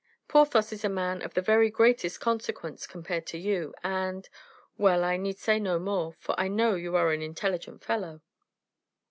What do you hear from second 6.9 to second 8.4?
are an intelligent fellow."